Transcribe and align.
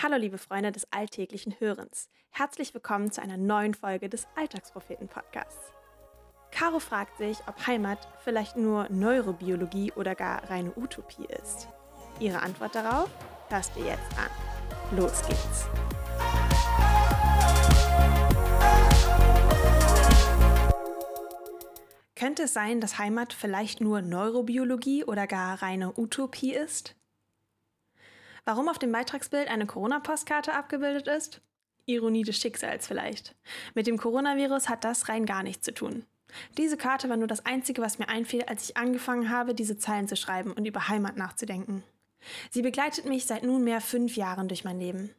Hallo 0.00 0.16
liebe 0.16 0.38
Freunde 0.38 0.70
des 0.70 0.86
alltäglichen 0.92 1.56
Hörens. 1.58 2.08
Herzlich 2.30 2.72
willkommen 2.72 3.10
zu 3.10 3.20
einer 3.20 3.36
neuen 3.36 3.74
Folge 3.74 4.08
des 4.08 4.28
Alltagspropheten 4.36 5.08
Podcasts. 5.08 5.72
Caro 6.52 6.78
fragt 6.78 7.18
sich, 7.18 7.36
ob 7.48 7.66
Heimat 7.66 8.06
vielleicht 8.22 8.56
nur 8.56 8.88
Neurobiologie 8.90 9.90
oder 9.96 10.14
gar 10.14 10.48
reine 10.50 10.72
Utopie 10.76 11.26
ist. 11.42 11.66
Ihre 12.20 12.42
Antwort 12.42 12.76
darauf 12.76 13.10
hörst 13.48 13.74
du 13.74 13.80
jetzt 13.80 14.16
an. 14.16 14.96
Los 14.96 15.20
geht's. 15.26 15.66
Könnte 22.14 22.44
es 22.44 22.52
sein, 22.52 22.80
dass 22.80 22.98
Heimat 22.98 23.32
vielleicht 23.32 23.80
nur 23.80 24.00
Neurobiologie 24.00 25.02
oder 25.02 25.26
gar 25.26 25.60
reine 25.60 25.92
Utopie 25.98 26.54
ist? 26.54 26.94
Warum 28.48 28.70
auf 28.70 28.78
dem 28.78 28.92
Beitragsbild 28.92 29.48
eine 29.48 29.66
Corona-Postkarte 29.66 30.54
abgebildet 30.54 31.06
ist? 31.06 31.42
Ironie 31.84 32.22
des 32.22 32.38
Schicksals 32.38 32.86
vielleicht. 32.86 33.36
Mit 33.74 33.86
dem 33.86 33.98
Coronavirus 33.98 34.70
hat 34.70 34.84
das 34.84 35.10
rein 35.10 35.26
gar 35.26 35.42
nichts 35.42 35.66
zu 35.66 35.74
tun. 35.74 36.06
Diese 36.56 36.78
Karte 36.78 37.10
war 37.10 37.18
nur 37.18 37.26
das 37.26 37.44
Einzige, 37.44 37.82
was 37.82 37.98
mir 37.98 38.08
einfiel, 38.08 38.44
als 38.44 38.64
ich 38.64 38.78
angefangen 38.78 39.28
habe, 39.28 39.54
diese 39.54 39.76
Zeilen 39.76 40.08
zu 40.08 40.16
schreiben 40.16 40.54
und 40.54 40.64
über 40.64 40.88
Heimat 40.88 41.18
nachzudenken. 41.18 41.84
Sie 42.48 42.62
begleitet 42.62 43.04
mich 43.04 43.26
seit 43.26 43.42
nunmehr 43.42 43.82
fünf 43.82 44.16
Jahren 44.16 44.48
durch 44.48 44.64
mein 44.64 44.80
Leben. 44.80 45.14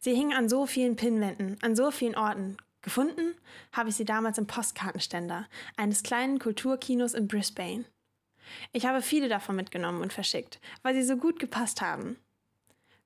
Sie 0.00 0.14
hing 0.14 0.32
an 0.32 0.48
so 0.48 0.64
vielen 0.64 0.96
Pinnwänden, 0.96 1.58
an 1.60 1.76
so 1.76 1.90
vielen 1.90 2.16
Orten. 2.16 2.56
Gefunden 2.80 3.34
habe 3.72 3.90
ich 3.90 3.96
sie 3.96 4.06
damals 4.06 4.38
im 4.38 4.46
Postkartenständer 4.46 5.46
eines 5.76 6.02
kleinen 6.02 6.38
Kulturkinos 6.38 7.12
in 7.12 7.28
Brisbane. 7.28 7.84
Ich 8.72 8.86
habe 8.86 9.02
viele 9.02 9.28
davon 9.28 9.56
mitgenommen 9.56 10.00
und 10.00 10.14
verschickt, 10.14 10.62
weil 10.80 10.94
sie 10.94 11.02
so 11.02 11.18
gut 11.18 11.38
gepasst 11.38 11.82
haben. 11.82 12.16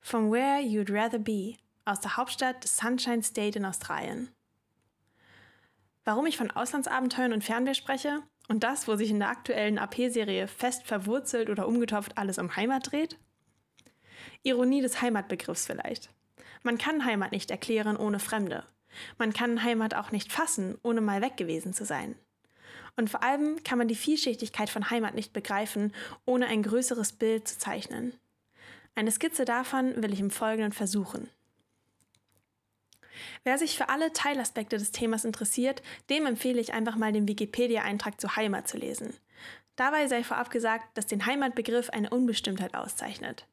From 0.07 0.31
Where 0.31 0.61
You'd 0.61 0.93
Rather 0.93 1.19
Be 1.19 1.55
aus 1.87 1.99
der 1.99 2.19
Hauptstadt 2.19 2.63
des 2.63 2.77
Sunshine 2.77 3.23
State 3.23 3.59
in 3.59 3.65
Australien. 3.65 4.29
Warum 6.05 6.27
ich 6.27 6.37
von 6.37 6.51
Auslandsabenteuern 6.51 7.33
und 7.33 7.43
Fernweh 7.43 7.73
spreche 7.73 8.23
und 8.47 8.65
das, 8.65 8.87
wo 8.87 8.97
sich 8.97 9.09
in 9.09 9.19
der 9.19 9.31
aktuellen 9.31 9.79
AP-Serie 9.79 10.47
fest 10.47 10.87
verwurzelt 10.87 11.49
oder 11.49 11.67
umgetopft 11.67 12.19
alles 12.19 12.37
um 12.37 12.55
Heimat 12.55 12.93
dreht? 12.93 13.19
Ironie 14.43 14.83
des 14.83 15.01
Heimatbegriffs 15.01 15.65
vielleicht. 15.65 16.11
Man 16.63 16.77
kann 16.77 17.07
Heimat 17.07 17.33
nicht 17.33 17.51
erklären 17.51 17.97
ohne 17.97 18.19
Fremde. 18.19 18.65
Man 19.17 19.33
kann 19.33 19.65
Heimat 19.65 19.95
auch 19.95 20.13
nicht 20.13 20.31
fassen, 20.31 20.77
ohne 20.83 21.01
mal 21.01 21.23
weg 21.23 21.39
gewesen 21.39 21.73
zu 21.73 21.87
sein. 21.87 22.15
Und 22.95 23.09
vor 23.09 23.23
allem 23.23 23.65
kann 23.65 23.79
man 23.79 23.89
die 23.89 23.95
Vielschichtigkeit 23.95 24.69
von 24.69 24.91
Heimat 24.91 25.15
nicht 25.15 25.33
begreifen, 25.33 25.95
ohne 26.27 26.47
ein 26.47 26.63
größeres 26.63 27.15
Bild 27.15 27.49
zu 27.49 27.59
zeichnen. 27.59 28.13
Eine 28.95 29.11
Skizze 29.11 29.45
davon 29.45 30.03
will 30.03 30.13
ich 30.13 30.21
im 30.21 30.31
Folgenden 30.31 30.73
versuchen. 30.73 31.29
Wer 33.43 33.59
sich 33.59 33.77
für 33.77 33.89
alle 33.89 34.13
Teilaspekte 34.13 34.79
des 34.79 34.93
Themas 34.93 35.25
interessiert, 35.25 35.83
dem 36.11 36.27
empfehle 36.27 36.61
ich 36.61 36.73
einfach 36.73 36.97
mal 36.97 37.13
den 37.13 37.29
Wikipedia-Eintrag 37.29 38.21
zu 38.21 38.37
Heimat 38.37 38.69
zu 38.69 38.77
lesen. 38.77 39.15
Dabei 39.77 40.07
sei 40.07 40.23
vorab 40.23 40.51
gesagt, 40.51 40.97
dass 40.97 41.07
den 41.07 41.27
Heimatbegriff 41.27 41.91
eine 41.91 42.11
Unbestimmtheit 42.11 42.75
auszeichnet. 42.75 43.47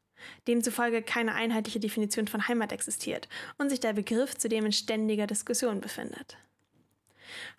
Demzufolge 0.48 1.02
keine 1.02 1.34
einheitliche 1.34 1.80
Definition 1.80 2.28
von 2.28 2.48
Heimat 2.48 2.72
existiert 2.72 3.28
und 3.58 3.70
sich 3.70 3.80
der 3.80 3.94
Begriff 3.94 4.36
zudem 4.38 4.68
in 4.68 4.72
ständiger 4.72 5.26
Diskussion 5.26 5.82
befindet. 5.82 6.38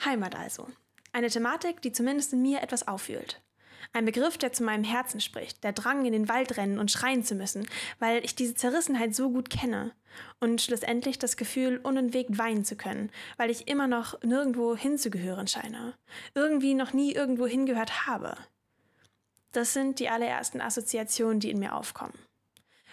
Heimat 0.04 0.36
also. 0.36 0.68
Eine 1.12 1.28
Thematik, 1.28 1.82
die 1.82 1.92
zumindest 1.92 2.32
in 2.32 2.42
mir 2.42 2.62
etwas 2.62 2.86
auffühlt. 2.86 3.40
Ein 3.92 4.04
Begriff, 4.04 4.38
der 4.38 4.52
zu 4.52 4.62
meinem 4.62 4.84
Herzen 4.84 5.20
spricht, 5.20 5.64
der 5.64 5.72
Drang, 5.72 6.04
in 6.04 6.12
den 6.12 6.28
Wald 6.28 6.56
rennen 6.56 6.78
und 6.78 6.90
schreien 6.90 7.24
zu 7.24 7.34
müssen, 7.34 7.66
weil 7.98 8.24
ich 8.24 8.34
diese 8.34 8.54
Zerrissenheit 8.54 9.14
so 9.14 9.30
gut 9.30 9.50
kenne. 9.50 9.92
Und 10.40 10.60
schlussendlich 10.60 11.18
das 11.18 11.36
Gefühl, 11.36 11.78
unentwegt 11.82 12.38
weinen 12.38 12.64
zu 12.64 12.76
können, 12.76 13.10
weil 13.38 13.50
ich 13.50 13.68
immer 13.68 13.86
noch 13.86 14.20
nirgendwo 14.22 14.76
hinzugehören 14.76 15.46
scheine. 15.46 15.94
Irgendwie 16.34 16.74
noch 16.74 16.92
nie 16.92 17.12
irgendwo 17.12 17.46
hingehört 17.46 18.06
habe. 18.06 18.36
Das 19.52 19.72
sind 19.72 19.98
die 19.98 20.08
allerersten 20.08 20.60
Assoziationen, 20.60 21.40
die 21.40 21.50
in 21.50 21.58
mir 21.58 21.74
aufkommen. 21.74 22.18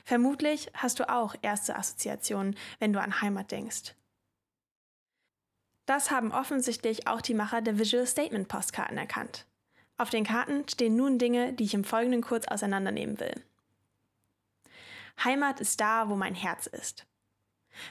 Vermutlich 0.04 0.72
hast 0.74 1.00
du 1.00 1.10
auch 1.10 1.36
erste 1.42 1.76
Assoziationen, 1.76 2.56
wenn 2.80 2.94
du 2.94 3.02
an 3.02 3.22
Heimat 3.22 3.52
denkst. 3.52 3.96
Das 5.86 6.12
haben 6.12 6.32
offensichtlich 6.32 7.08
auch 7.08 7.22
die 7.22 7.34
Macher 7.34 7.62
der 7.62 7.80
Visual 7.80 8.06
Statement 8.06 8.48
Postkarten 8.48 8.98
erkannt. 8.98 9.46
Auf 10.00 10.10
den 10.10 10.24
Karten 10.24 10.64
stehen 10.70 10.96
nun 10.96 11.20
Dinge, 11.20 11.52
die 11.52 11.66
ich 11.66 11.74
im 11.74 11.84
Folgenden 11.84 12.22
kurz 12.22 12.48
auseinandernehmen 12.48 13.20
will. 13.20 13.34
Heimat 15.22 15.60
ist 15.60 15.82
da, 15.82 16.08
wo 16.08 16.16
mein 16.16 16.36
Herz 16.36 16.68
ist. 16.68 17.06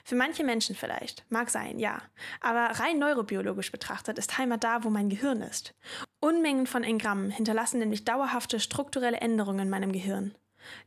Für 0.04 0.14
manche 0.14 0.42
Menschen 0.42 0.74
vielleicht, 0.74 1.26
mag 1.28 1.50
sein, 1.50 1.78
ja. 1.78 2.00
Aber 2.40 2.80
rein 2.80 2.98
neurobiologisch 2.98 3.70
betrachtet 3.70 4.16
ist 4.16 4.38
Heimat 4.38 4.64
da, 4.64 4.84
wo 4.84 4.90
mein 4.90 5.10
Gehirn 5.10 5.42
ist. 5.42 5.74
Unmengen 6.18 6.66
von 6.66 6.82
Engrammen 6.82 7.30
hinterlassen 7.30 7.78
nämlich 7.78 8.06
dauerhafte 8.06 8.58
strukturelle 8.58 9.18
Änderungen 9.18 9.60
in 9.60 9.70
meinem 9.70 9.92
Gehirn. 9.92 10.34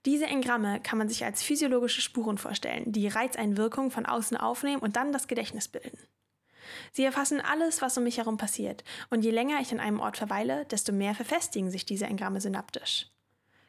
Diese 0.08 0.26
Engramme 0.26 0.80
kann 0.80 0.98
man 0.98 1.08
sich 1.08 1.24
als 1.24 1.44
physiologische 1.44 2.02
Spuren 2.02 2.40
vorstellen, 2.40 2.92
die 2.92 3.08
Reizeinwirkungen 3.08 3.92
von 3.92 4.08
außen 4.08 4.38
aufnehmen 4.38 4.81
und 4.81 4.96
dann 4.96 5.14
das 5.14 5.28
Gedächtnis 5.28 5.68
bilden. 5.68 6.00
Sie 6.92 7.04
erfassen 7.04 7.42
alles, 7.42 7.82
was 7.82 7.98
um 7.98 8.04
mich 8.04 8.18
herum 8.18 8.38
passiert, 8.38 8.84
und 9.10 9.24
je 9.24 9.32
länger 9.32 9.60
ich 9.62 9.72
an 9.72 9.80
einem 9.80 10.00
Ort 10.00 10.18
verweile, 10.18 10.66
desto 10.66 10.92
mehr 10.92 11.16
verfestigen 11.16 11.72
sich 11.72 11.86
diese 11.86 12.06
Engramme 12.06 12.42
synaptisch. 12.42 13.08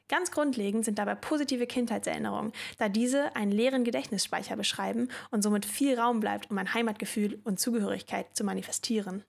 Ganz 0.08 0.30
grundlegend 0.30 0.84
sind 0.84 0.98
dabei 0.98 1.14
positive 1.14 1.66
Kindheitserinnerungen, 1.66 2.52
da 2.76 2.88
diese 2.88 3.34
einen 3.34 3.52
leeren 3.52 3.84
Gedächtnisspeicher 3.84 4.56
beschreiben 4.56 5.08
und 5.30 5.42
somit 5.42 5.64
viel 5.64 5.98
Raum 5.98 6.20
bleibt, 6.20 6.50
um 6.50 6.58
ein 6.58 6.74
Heimatgefühl 6.74 7.40
und 7.44 7.58
Zugehörigkeit 7.58 8.36
zu 8.36 8.44
manifestieren. 8.44 9.24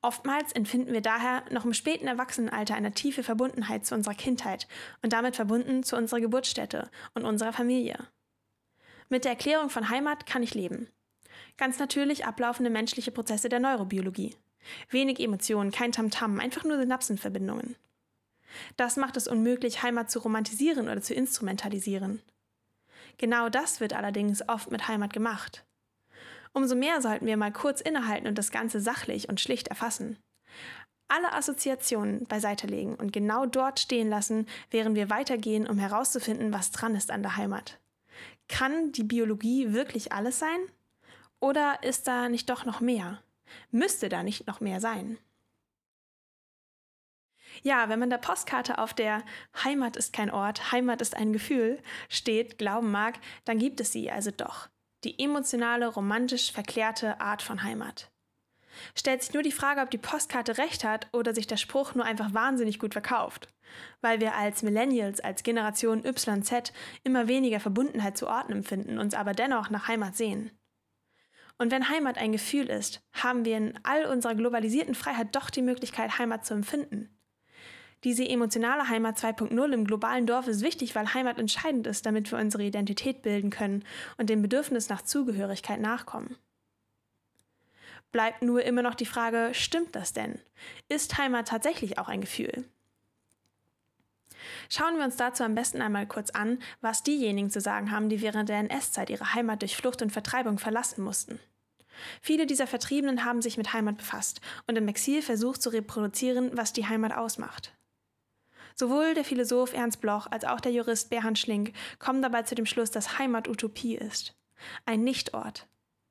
Oftmals 0.00 0.52
empfinden 0.52 0.92
wir 0.92 1.00
daher 1.00 1.44
noch 1.50 1.64
im 1.64 1.74
späten 1.74 2.06
Erwachsenenalter 2.06 2.74
eine 2.74 2.92
tiefe 2.92 3.22
Verbundenheit 3.22 3.86
zu 3.86 3.94
unserer 3.94 4.14
Kindheit 4.14 4.66
und 5.02 5.12
damit 5.12 5.36
verbunden 5.36 5.82
zu 5.82 5.96
unserer 5.96 6.20
Geburtsstätte 6.20 6.90
und 7.14 7.24
unserer 7.24 7.52
Familie. 7.52 7.98
Mit 9.08 9.24
der 9.24 9.32
Erklärung 9.32 9.70
von 9.70 9.88
Heimat 9.88 10.26
kann 10.26 10.42
ich 10.42 10.54
leben. 10.54 10.88
Ganz 11.56 11.78
natürlich 11.78 12.24
ablaufende 12.24 12.70
menschliche 12.70 13.12
Prozesse 13.12 13.48
der 13.48 13.60
Neurobiologie. 13.60 14.34
Wenig 14.90 15.20
Emotionen, 15.20 15.70
kein 15.72 15.92
Tamtam, 15.92 16.40
einfach 16.40 16.64
nur 16.64 16.78
Synapsenverbindungen. 16.78 17.76
Das 18.76 18.96
macht 18.96 19.16
es 19.16 19.28
unmöglich, 19.28 19.82
Heimat 19.82 20.10
zu 20.10 20.18
romantisieren 20.20 20.88
oder 20.88 21.00
zu 21.00 21.14
instrumentalisieren. 21.14 22.22
Genau 23.18 23.48
das 23.48 23.80
wird 23.80 23.92
allerdings 23.92 24.46
oft 24.48 24.70
mit 24.70 24.88
Heimat 24.88 25.12
gemacht. 25.12 25.64
Umso 26.52 26.74
mehr 26.74 27.00
sollten 27.00 27.26
wir 27.26 27.36
mal 27.36 27.52
kurz 27.52 27.80
innehalten 27.80 28.26
und 28.26 28.36
das 28.36 28.50
Ganze 28.50 28.80
sachlich 28.80 29.28
und 29.28 29.40
schlicht 29.40 29.68
erfassen. 29.68 30.18
Alle 31.08 31.32
Assoziationen 31.32 32.24
beiseite 32.24 32.66
legen 32.66 32.94
und 32.94 33.12
genau 33.12 33.46
dort 33.46 33.80
stehen 33.80 34.08
lassen, 34.08 34.46
während 34.70 34.96
wir 34.96 35.10
weitergehen, 35.10 35.66
um 35.66 35.78
herauszufinden, 35.78 36.52
was 36.52 36.70
dran 36.70 36.94
ist 36.94 37.10
an 37.10 37.22
der 37.22 37.36
Heimat. 37.36 37.80
Kann 38.48 38.92
die 38.92 39.04
Biologie 39.04 39.72
wirklich 39.72 40.12
alles 40.12 40.38
sein? 40.38 40.58
Oder 41.42 41.82
ist 41.82 42.06
da 42.06 42.28
nicht 42.28 42.48
doch 42.50 42.64
noch 42.64 42.80
mehr? 42.80 43.20
Müsste 43.72 44.08
da 44.08 44.22
nicht 44.22 44.46
noch 44.46 44.60
mehr 44.60 44.80
sein? 44.80 45.18
Ja, 47.64 47.88
wenn 47.88 47.98
man 47.98 48.10
der 48.10 48.18
Postkarte 48.18 48.78
auf 48.78 48.94
der 48.94 49.24
Heimat 49.64 49.96
ist 49.96 50.12
kein 50.12 50.30
Ort, 50.30 50.70
Heimat 50.70 51.02
ist 51.02 51.16
ein 51.16 51.32
Gefühl 51.32 51.82
steht, 52.08 52.58
glauben 52.58 52.92
mag, 52.92 53.18
dann 53.44 53.58
gibt 53.58 53.80
es 53.80 53.90
sie 53.90 54.08
also 54.08 54.30
doch. 54.30 54.68
Die 55.02 55.18
emotionale, 55.18 55.88
romantisch 55.88 56.52
verklärte 56.52 57.20
Art 57.20 57.42
von 57.42 57.64
Heimat. 57.64 58.12
Stellt 58.94 59.24
sich 59.24 59.34
nur 59.34 59.42
die 59.42 59.50
Frage, 59.50 59.80
ob 59.80 59.90
die 59.90 59.98
Postkarte 59.98 60.58
recht 60.58 60.84
hat 60.84 61.08
oder 61.12 61.34
sich 61.34 61.48
der 61.48 61.56
Spruch 61.56 61.96
nur 61.96 62.04
einfach 62.04 62.32
wahnsinnig 62.32 62.78
gut 62.78 62.92
verkauft. 62.92 63.48
Weil 64.00 64.20
wir 64.20 64.36
als 64.36 64.62
Millennials, 64.62 65.18
als 65.18 65.42
Generation 65.42 66.04
YZ 66.04 66.72
immer 67.02 67.26
weniger 67.26 67.58
Verbundenheit 67.58 68.16
zu 68.16 68.28
Orten 68.28 68.52
empfinden, 68.52 69.00
uns 69.00 69.14
aber 69.14 69.32
dennoch 69.32 69.70
nach 69.70 69.88
Heimat 69.88 70.16
sehen. 70.16 70.56
Und 71.62 71.70
wenn 71.70 71.88
Heimat 71.88 72.18
ein 72.18 72.32
Gefühl 72.32 72.68
ist, 72.68 73.02
haben 73.12 73.44
wir 73.44 73.56
in 73.56 73.78
all 73.84 74.06
unserer 74.06 74.34
globalisierten 74.34 74.96
Freiheit 74.96 75.28
doch 75.36 75.48
die 75.48 75.62
Möglichkeit, 75.62 76.18
Heimat 76.18 76.44
zu 76.44 76.54
empfinden. 76.54 77.08
Diese 78.02 78.28
emotionale 78.28 78.88
Heimat 78.88 79.16
2.0 79.16 79.72
im 79.72 79.84
globalen 79.84 80.26
Dorf 80.26 80.48
ist 80.48 80.62
wichtig, 80.62 80.96
weil 80.96 81.14
Heimat 81.14 81.38
entscheidend 81.38 81.86
ist, 81.86 82.04
damit 82.04 82.32
wir 82.32 82.40
unsere 82.40 82.64
Identität 82.64 83.22
bilden 83.22 83.50
können 83.50 83.84
und 84.18 84.28
dem 84.28 84.42
Bedürfnis 84.42 84.88
nach 84.88 85.02
Zugehörigkeit 85.02 85.80
nachkommen. 85.80 86.36
Bleibt 88.10 88.42
nur 88.42 88.64
immer 88.64 88.82
noch 88.82 88.96
die 88.96 89.06
Frage, 89.06 89.50
stimmt 89.52 89.94
das 89.94 90.12
denn? 90.12 90.40
Ist 90.88 91.16
Heimat 91.16 91.46
tatsächlich 91.46 91.96
auch 91.96 92.08
ein 92.08 92.22
Gefühl? 92.22 92.64
Schauen 94.68 94.96
wir 94.96 95.04
uns 95.04 95.14
dazu 95.16 95.44
am 95.44 95.54
besten 95.54 95.80
einmal 95.80 96.08
kurz 96.08 96.30
an, 96.30 96.58
was 96.80 97.04
diejenigen 97.04 97.50
zu 97.50 97.60
sagen 97.60 97.92
haben, 97.92 98.08
die 98.08 98.20
während 98.20 98.48
der 98.48 98.58
NS-Zeit 98.58 99.10
ihre 99.10 99.32
Heimat 99.32 99.62
durch 99.62 99.76
Flucht 99.76 100.02
und 100.02 100.10
Vertreibung 100.10 100.58
verlassen 100.58 101.04
mussten. 101.04 101.38
Viele 102.20 102.46
dieser 102.46 102.66
Vertriebenen 102.66 103.24
haben 103.24 103.42
sich 103.42 103.56
mit 103.56 103.72
Heimat 103.72 103.96
befasst 103.96 104.40
und 104.66 104.76
im 104.76 104.88
Exil 104.88 105.22
versucht 105.22 105.62
zu 105.62 105.70
reproduzieren, 105.70 106.50
was 106.54 106.72
die 106.72 106.86
Heimat 106.86 107.12
ausmacht. 107.12 107.72
Sowohl 108.74 109.14
der 109.14 109.24
Philosoph 109.24 109.74
Ernst 109.74 110.00
Bloch 110.00 110.26
als 110.30 110.44
auch 110.44 110.60
der 110.60 110.72
Jurist 110.72 111.10
Berhard 111.10 111.38
Schlink 111.38 111.72
kommen 111.98 112.22
dabei 112.22 112.42
zu 112.42 112.54
dem 112.54 112.66
Schluss, 112.66 112.90
dass 112.90 113.18
Heimat 113.18 113.48
Utopie 113.48 113.96
ist. 113.96 114.34
Ein 114.86 115.04
Nichtort. 115.04 115.66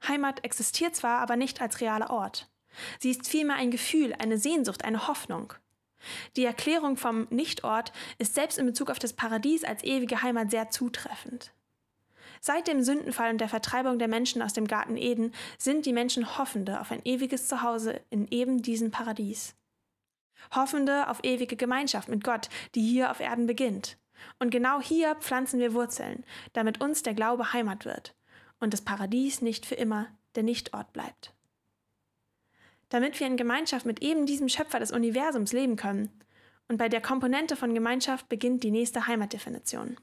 Heimat 0.08 0.44
existiert 0.44 0.96
zwar, 0.96 1.20
aber 1.20 1.36
nicht 1.36 1.62
als 1.62 1.82
realer 1.82 2.10
Ort. 2.10 2.50
Sie 3.00 3.12
ist 3.12 3.28
vielmehr 3.28 3.58
ein 3.58 3.72
Gefühl, 3.72 4.14
eine 4.18 4.38
Sehnsucht, 4.38 4.86
eine 4.86 5.08
Hoffnung. 5.08 5.54
Die 6.36 6.46
Erklärung 6.46 6.98
vom 6.98 7.28
Nichtort 7.30 7.92
ist 8.18 8.34
selbst 8.34 8.58
in 8.58 8.66
Bezug 8.66 8.90
auf 8.90 9.00
das 9.00 9.14
Paradies 9.14 9.64
als 9.64 9.84
ewige 9.84 10.22
Heimat 10.22 10.50
sehr 10.50 10.70
zutreffend. 10.70 11.52
Seit 12.44 12.68
dem 12.68 12.82
Sündenfall 12.82 13.30
und 13.30 13.38
der 13.40 13.50
Vertreibung 13.50 14.00
der 14.00 14.08
Menschen 14.08 14.42
aus 14.42 14.54
dem 14.54 14.68
Garten 14.68 14.98
Eden 14.98 15.32
sind 15.60 15.86
die 15.86 15.94
Menschen 15.94 16.40
Hoffende 16.40 16.82
auf 16.82 16.92
ein 16.92 17.06
ewiges 17.06 17.48
Zuhause 17.48 18.02
in 18.10 18.28
eben 18.30 18.64
diesem 18.64 18.90
Paradies. 18.90 19.56
Hoffende 20.56 21.08
auf 21.08 21.24
ewige 21.24 21.56
Gemeinschaft 21.56 22.10
mit 22.10 22.24
Gott, 22.24 22.50
die 22.74 22.82
hier 22.82 23.12
auf 23.12 23.20
Erden 23.20 23.46
beginnt. 23.46 24.00
Und 24.40 24.50
genau 24.50 24.82
hier 24.82 25.14
pflanzen 25.16 25.60
wir 25.60 25.76
Wurzeln, 25.76 26.26
damit 26.54 26.82
uns 26.82 27.04
der 27.04 27.14
Glaube 27.14 27.54
Heimat 27.54 27.86
wird 27.86 28.16
und 28.60 28.74
das 28.74 28.82
Paradies 28.82 29.42
nicht 29.42 29.68
für 29.68 29.76
immer 29.76 30.08
der 30.34 30.42
Nichtort 30.42 30.94
bleibt. 30.94 31.36
Damit 32.90 33.20
wir 33.20 33.28
in 33.28 33.38
Gemeinschaft 33.38 33.86
mit 33.86 34.02
eben 34.02 34.26
diesem 34.26 34.50
Schöpfer 34.50 34.80
des 34.80 34.92
Universums 34.92 35.54
leben 35.54 35.76
können. 35.76 36.10
Und 36.68 36.78
bei 36.78 36.90
der 36.90 37.02
Komponente 37.02 37.56
von 37.56 37.74
Gemeinschaft 37.74 38.30
beginnt 38.30 38.64
die 38.64 38.72
nächste 38.72 39.06
Heimatdefinition. 39.08 39.98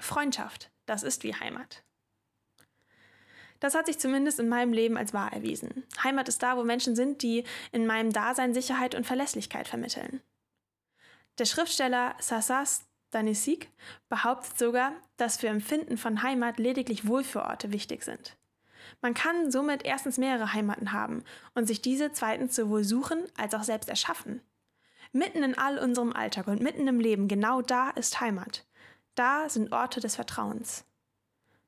Freundschaft, 0.00 0.71
das 0.86 1.02
ist 1.02 1.22
wie 1.24 1.34
Heimat. 1.34 1.82
Das 3.60 3.76
hat 3.76 3.86
sich 3.86 3.98
zumindest 3.98 4.40
in 4.40 4.48
meinem 4.48 4.72
Leben 4.72 4.96
als 4.96 5.14
wahr 5.14 5.32
erwiesen. 5.32 5.84
Heimat 6.02 6.28
ist 6.28 6.42
da, 6.42 6.56
wo 6.56 6.64
Menschen 6.64 6.96
sind, 6.96 7.22
die 7.22 7.44
in 7.70 7.86
meinem 7.86 8.12
Dasein 8.12 8.54
Sicherheit 8.54 8.96
und 8.96 9.06
Verlässlichkeit 9.06 9.68
vermitteln. 9.68 10.20
Der 11.38 11.44
Schriftsteller 11.44 12.16
Sassas 12.18 12.84
Danisik 13.12 13.70
behauptet 14.08 14.58
sogar, 14.58 14.92
dass 15.16 15.36
für 15.36 15.48
Empfinden 15.48 15.96
von 15.96 16.22
Heimat 16.22 16.58
lediglich 16.58 17.06
Wohlfühlorte 17.06 17.72
wichtig 17.72 18.02
sind. 18.02 18.36
Man 19.00 19.14
kann 19.14 19.50
somit 19.50 19.84
erstens 19.84 20.18
mehrere 20.18 20.52
Heimaten 20.52 20.92
haben 20.92 21.22
und 21.54 21.66
sich 21.66 21.80
diese 21.82 22.12
zweitens 22.12 22.56
sowohl 22.56 22.84
suchen 22.84 23.22
als 23.36 23.54
auch 23.54 23.62
selbst 23.62 23.88
erschaffen. 23.88 24.40
Mitten 25.12 25.42
in 25.42 25.56
all 25.56 25.78
unserem 25.78 26.12
Alltag 26.12 26.46
und 26.48 26.62
mitten 26.62 26.88
im 26.88 26.98
Leben, 26.98 27.28
genau 27.28 27.62
da 27.62 27.90
ist 27.90 28.20
Heimat. 28.20 28.64
Da 29.14 29.48
sind 29.48 29.72
Orte 29.72 30.00
des 30.00 30.16
Vertrauens. 30.16 30.84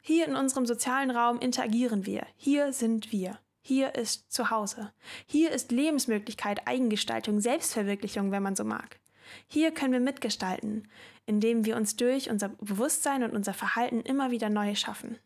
Hier 0.02 0.26
in 0.26 0.36
unserem 0.36 0.66
sozialen 0.66 1.10
Raum 1.10 1.38
interagieren 1.38 2.06
wir. 2.06 2.26
Hier 2.36 2.72
sind 2.72 3.12
wir. 3.12 3.38
Hier 3.60 3.94
ist 3.94 4.30
Zuhause. 4.32 4.92
Hier 5.26 5.50
ist 5.50 5.72
Lebensmöglichkeit, 5.72 6.66
Eigengestaltung, 6.66 7.40
Selbstverwirklichung, 7.40 8.30
wenn 8.30 8.42
man 8.42 8.56
so 8.56 8.64
mag. 8.64 9.00
Hier 9.46 9.72
können 9.72 9.92
wir 9.94 10.00
mitgestalten, 10.00 10.88
indem 11.26 11.64
wir 11.64 11.76
uns 11.76 11.96
durch 11.96 12.30
unser 12.30 12.50
Bewusstsein 12.50 13.22
und 13.22 13.34
unser 13.34 13.54
Verhalten 13.54 14.00
immer 14.00 14.30
wieder 14.30 14.50
neu 14.50 14.74
schaffen. 14.74 15.18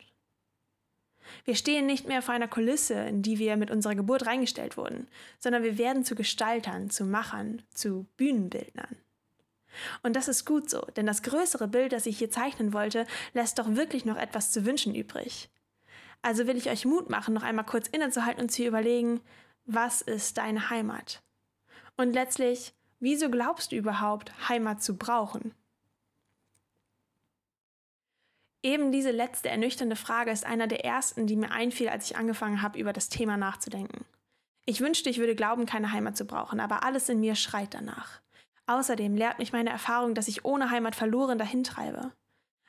Wir 1.44 1.56
stehen 1.56 1.86
nicht 1.86 2.06
mehr 2.06 2.22
vor 2.22 2.34
einer 2.34 2.48
Kulisse, 2.48 2.94
in 2.94 3.22
die 3.22 3.38
wir 3.38 3.56
mit 3.56 3.70
unserer 3.70 3.94
Geburt 3.94 4.26
reingestellt 4.26 4.76
wurden, 4.76 5.08
sondern 5.38 5.62
wir 5.62 5.76
werden 5.76 6.04
zu 6.04 6.14
Gestaltern, 6.14 6.90
zu 6.90 7.04
Machern, 7.04 7.62
zu 7.74 8.06
Bühnenbildnern. 8.16 8.96
Und 10.02 10.16
das 10.16 10.28
ist 10.28 10.44
gut 10.44 10.70
so, 10.70 10.80
denn 10.96 11.06
das 11.06 11.22
größere 11.22 11.68
Bild, 11.68 11.92
das 11.92 12.06
ich 12.06 12.18
hier 12.18 12.30
zeichnen 12.30 12.72
wollte, 12.72 13.06
lässt 13.32 13.58
doch 13.58 13.74
wirklich 13.74 14.04
noch 14.04 14.16
etwas 14.16 14.50
zu 14.50 14.64
wünschen 14.64 14.94
übrig. 14.94 15.50
Also 16.22 16.46
will 16.46 16.56
ich 16.56 16.68
euch 16.68 16.84
Mut 16.84 17.10
machen, 17.10 17.34
noch 17.34 17.42
einmal 17.42 17.64
kurz 17.64 17.86
innezuhalten 17.88 18.42
und 18.42 18.48
zu 18.50 18.64
überlegen, 18.64 19.20
was 19.64 20.00
ist 20.02 20.38
deine 20.38 20.70
Heimat? 20.70 21.22
Und 21.96 22.12
letztlich, 22.12 22.74
wieso 23.00 23.30
glaubst 23.30 23.72
du 23.72 23.76
überhaupt, 23.76 24.32
Heimat 24.48 24.82
zu 24.82 24.96
brauchen? 24.96 25.54
Eben 28.62 28.90
diese 28.90 29.12
letzte 29.12 29.48
ernüchternde 29.48 29.94
Frage 29.94 30.30
ist 30.30 30.44
einer 30.44 30.66
der 30.66 30.84
ersten, 30.84 31.26
die 31.26 31.36
mir 31.36 31.52
einfiel, 31.52 31.88
als 31.88 32.10
ich 32.10 32.16
angefangen 32.16 32.60
habe, 32.60 32.78
über 32.78 32.92
das 32.92 33.08
Thema 33.08 33.36
nachzudenken. 33.36 34.04
Ich 34.64 34.80
wünschte, 34.80 35.08
ich 35.08 35.18
würde 35.18 35.36
glauben, 35.36 35.64
keine 35.64 35.92
Heimat 35.92 36.16
zu 36.16 36.26
brauchen, 36.26 36.60
aber 36.60 36.82
alles 36.82 37.08
in 37.08 37.20
mir 37.20 37.36
schreit 37.36 37.72
danach. 37.72 38.20
Außerdem 38.68 39.16
lehrt 39.16 39.38
mich 39.38 39.52
meine 39.54 39.70
Erfahrung, 39.70 40.14
dass 40.14 40.28
ich 40.28 40.44
ohne 40.44 40.70
Heimat 40.70 40.94
verloren 40.94 41.38
dahintreibe. 41.38 42.12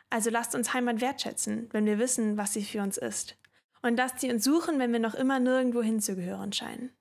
Also 0.10 0.30
lasst 0.30 0.56
uns 0.56 0.74
Heimat 0.74 1.02
wertschätzen, 1.02 1.68
wenn 1.74 1.86
wir 1.86 2.00
wissen, 2.00 2.38
was 2.38 2.54
sie 2.54 2.64
für 2.64 2.82
uns 2.82 2.98
ist. 2.98 3.36
Und 3.82 3.98
lasst 3.98 4.22
sie 4.22 4.32
uns 4.32 4.46
suchen, 4.46 4.80
wenn 4.80 4.94
wir 4.94 5.02
noch 5.02 5.14
immer 5.14 5.40
nirgendwo 5.40 5.82
hinzugehören 5.82 6.54
scheinen. 6.54 6.92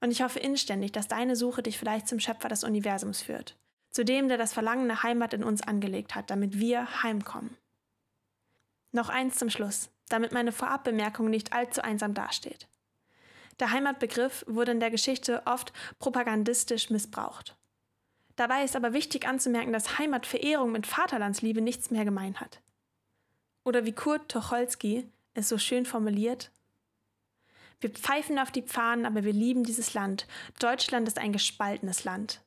Und 0.00 0.12
ich 0.12 0.22
hoffe 0.22 0.38
inständig, 0.38 0.92
dass 0.92 1.08
deine 1.08 1.34
Suche 1.34 1.64
dich 1.64 1.78
vielleicht 1.78 2.06
zum 2.06 2.20
Schöpfer 2.20 2.48
des 2.48 2.62
Universums 2.62 3.22
führt. 3.22 3.56
Zu 3.90 4.04
dem, 4.04 4.28
der 4.28 4.38
das 4.38 4.52
Verlangen 4.52 4.86
nach 4.86 5.02
Heimat 5.02 5.34
in 5.34 5.42
uns 5.42 5.60
angelegt 5.60 6.14
hat, 6.14 6.30
damit 6.30 6.60
wir 6.60 7.02
heimkommen. 7.02 7.56
Noch 8.92 9.08
eins 9.08 9.34
zum 9.34 9.50
Schluss, 9.50 9.90
damit 10.08 10.30
meine 10.30 10.52
Vorabbemerkung 10.52 11.28
nicht 11.28 11.52
allzu 11.52 11.82
einsam 11.82 12.14
dasteht. 12.14 12.68
Der 13.58 13.72
Heimatbegriff 13.72 14.44
wurde 14.46 14.70
in 14.70 14.80
der 14.80 14.92
Geschichte 14.92 15.42
oft 15.44 15.72
propagandistisch 15.98 16.88
missbraucht. 16.90 17.56
Dabei 18.40 18.64
ist 18.64 18.74
aber 18.74 18.94
wichtig 18.94 19.28
anzumerken, 19.28 19.70
dass 19.70 19.98
Heimatverehrung 19.98 20.72
mit 20.72 20.86
Vaterlandsliebe 20.86 21.60
nichts 21.60 21.90
mehr 21.90 22.06
gemein 22.06 22.40
hat. 22.40 22.62
Oder 23.64 23.84
wie 23.84 23.92
Kurt 23.92 24.30
Tucholsky 24.30 25.06
es 25.34 25.50
so 25.50 25.58
schön 25.58 25.84
formuliert, 25.84 26.50
wir 27.80 27.90
pfeifen 27.90 28.38
auf 28.38 28.50
die 28.50 28.62
Pfahnen, 28.62 29.04
aber 29.04 29.24
wir 29.24 29.34
lieben 29.34 29.62
dieses 29.62 29.92
Land. 29.92 30.26
Deutschland 30.58 31.06
ist 31.06 31.18
ein 31.18 31.34
gespaltenes 31.34 32.04
Land. 32.04 32.40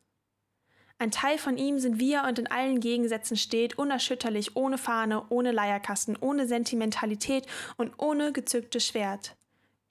Ein 0.97 1.11
Teil 1.11 1.37
von 1.37 1.59
ihm 1.59 1.77
sind 1.77 1.99
wir 1.99 2.23
und 2.23 2.39
in 2.39 2.47
allen 2.47 2.79
Gegensätzen 2.79 3.37
steht, 3.37 3.77
unerschütterlich, 3.77 4.55
ohne 4.55 4.79
Fahne, 4.79 5.27
ohne 5.29 5.51
Leierkasten, 5.51 6.17
ohne 6.19 6.47
Sentimentalität 6.47 7.45
und 7.77 7.93
ohne 7.99 8.31
gezücktes 8.31 8.87
Schwert. 8.87 9.35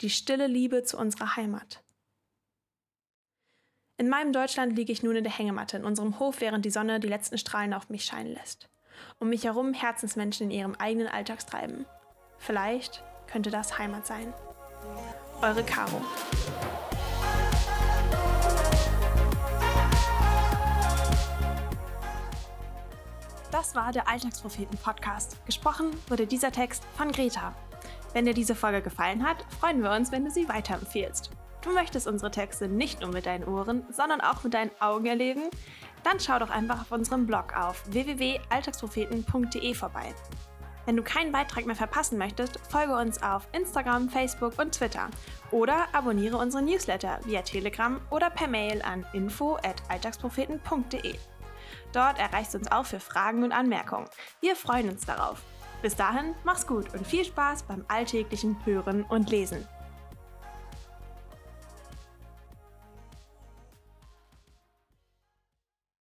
Die 0.01 0.09
stille 0.09 0.47
Liebe 0.47 0.83
zu 0.83 0.97
unserer 0.97 1.37
Heimat. 1.37 1.81
In 3.95 4.09
meinem 4.09 4.33
Deutschland 4.33 4.75
liege 4.75 4.91
ich 4.91 5.03
nun 5.03 5.15
in 5.15 5.23
der 5.23 5.31
Hängematte 5.31 5.77
in 5.77 5.85
unserem 5.85 6.17
Hof, 6.17 6.41
während 6.41 6.65
die 6.65 6.71
Sonne 6.71 6.99
die 6.99 7.07
letzten 7.07 7.37
Strahlen 7.37 7.75
auf 7.75 7.89
mich 7.89 8.05
scheinen 8.05 8.33
lässt. 8.33 8.67
Um 9.19 9.29
mich 9.29 9.43
herum 9.43 9.75
Herzensmenschen 9.75 10.49
in 10.49 10.57
ihrem 10.57 10.73
eigenen 10.73 11.07
Alltagstreiben. 11.07 11.85
Vielleicht 12.39 13.03
könnte 13.27 13.51
das 13.51 13.77
Heimat 13.77 14.07
sein. 14.07 14.33
Eure 15.43 15.63
Caro. 15.63 16.01
Das 23.51 23.75
war 23.75 23.91
der 23.91 24.07
Alltagspropheten-Podcast. 24.07 25.45
Gesprochen 25.45 25.91
wurde 26.07 26.25
dieser 26.25 26.51
Text 26.51 26.83
von 26.97 27.11
Greta. 27.11 27.53
Wenn 28.13 28.25
dir 28.25 28.33
diese 28.33 28.55
Folge 28.55 28.81
gefallen 28.81 29.23
hat, 29.23 29.45
freuen 29.59 29.83
wir 29.83 29.91
uns, 29.91 30.11
wenn 30.11 30.25
du 30.25 30.31
sie 30.31 30.49
weiterempfehlst. 30.49 31.29
Du 31.63 31.71
möchtest 31.71 32.07
unsere 32.07 32.29
Texte 32.29 32.67
nicht 32.67 33.01
nur 33.01 33.11
mit 33.11 33.25
deinen 33.25 33.47
Ohren, 33.47 33.83
sondern 33.89 34.21
auch 34.21 34.43
mit 34.43 34.53
deinen 34.53 34.71
Augen 34.81 35.05
erleben? 35.05 35.43
Dann 36.03 36.19
schau 36.19 36.39
doch 36.39 36.49
einfach 36.49 36.81
auf 36.81 36.91
unserem 36.91 37.25
Blog 37.25 37.55
auf 37.55 37.85
www.alltagspropheten.de 37.89 39.73
vorbei. 39.73 40.13
Wenn 40.85 40.97
du 40.97 41.03
keinen 41.03 41.31
Beitrag 41.31 41.65
mehr 41.65 41.77
verpassen 41.77 42.17
möchtest, 42.17 42.59
folge 42.69 42.97
uns 42.97 43.23
auf 43.23 43.47
Instagram, 43.53 44.09
Facebook 44.09 44.59
und 44.59 44.73
Twitter 44.73 45.07
oder 45.51 45.85
abonniere 45.93 46.35
unsere 46.35 46.61
Newsletter 46.61 47.21
via 47.23 47.41
Telegram 47.41 48.01
oder 48.09 48.29
per 48.29 48.49
Mail 48.49 48.81
an 48.81 49.05
info@alltagspropheten.de. 49.13 51.15
Dort 51.93 52.19
erreichst 52.19 52.53
du 52.53 52.57
uns 52.57 52.69
auch 52.69 52.85
für 52.85 52.99
Fragen 52.99 53.43
und 53.43 53.53
Anmerkungen. 53.53 54.09
Wir 54.41 54.57
freuen 54.57 54.89
uns 54.89 55.05
darauf. 55.05 55.41
Bis 55.81 55.95
dahin, 55.95 56.35
mach's 56.43 56.67
gut 56.67 56.93
und 56.93 57.07
viel 57.07 57.23
Spaß 57.23 57.63
beim 57.63 57.85
alltäglichen 57.87 58.57
Hören 58.65 59.03
und 59.03 59.29
Lesen. 59.29 59.65